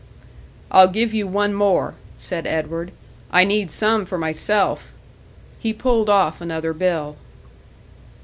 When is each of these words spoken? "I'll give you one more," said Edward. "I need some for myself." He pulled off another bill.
"I'll 0.71 0.87
give 0.87 1.13
you 1.13 1.27
one 1.27 1.53
more," 1.53 1.93
said 2.17 2.47
Edward. 2.47 2.91
"I 3.31 3.43
need 3.43 3.69
some 3.69 4.03
for 4.07 4.17
myself." 4.17 4.93
He 5.59 5.73
pulled 5.73 6.09
off 6.09 6.41
another 6.41 6.73
bill. 6.73 7.17